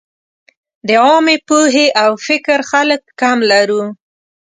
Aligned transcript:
د 0.87 0.89
عامې 1.03 1.37
پوهې 1.47 1.87
او 2.03 2.11
فکر 2.27 2.59
خلک 2.71 3.01
کم 3.21 3.37
لرو. 3.51 3.83